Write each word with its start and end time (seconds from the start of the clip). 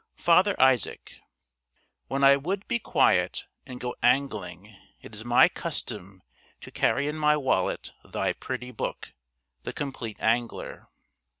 Father 0.17 0.59
Isaak, 0.59 1.19
When 2.07 2.23
I 2.23 2.35
would 2.35 2.67
be 2.67 2.79
quiet 2.79 3.45
and 3.67 3.79
go 3.79 3.95
angling 4.01 4.75
it 4.99 5.13
is 5.13 5.23
my 5.23 5.47
custom 5.47 6.23
to 6.61 6.71
carry 6.71 7.07
in 7.07 7.17
my 7.17 7.37
wallet 7.37 7.91
thy 8.03 8.33
pretty 8.33 8.71
book, 8.71 9.13
'The 9.61 9.73
Compleat 9.73 10.19
Angler.' 10.19 10.87